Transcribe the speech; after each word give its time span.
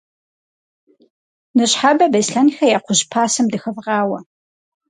Ныщхьэбэ 1.55 2.05
Беслъэнхэ 2.13 2.65
я 2.77 2.79
кхъужь 2.83 3.03
пасэм 3.11 3.47
дыхэвгъауэ. 3.51 4.19